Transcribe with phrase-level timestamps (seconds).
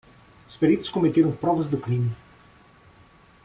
[0.49, 2.09] Os peritos cometeram provas do crime.